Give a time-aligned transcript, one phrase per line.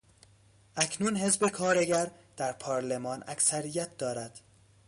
[0.75, 4.39] اکنون حزب کارگر در پارلمان اکثریت دارد.